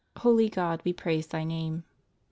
[0.17, 1.83] Holy God, We Praise Thy Name (REV.